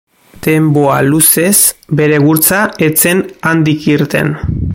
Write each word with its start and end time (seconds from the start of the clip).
Denbora 0.45 0.95
luzez, 1.09 1.51
bere 2.01 2.19
gurtza 2.25 2.65
ez 2.87 2.91
zen 3.05 3.23
handik 3.53 3.87
irten. 3.99 4.35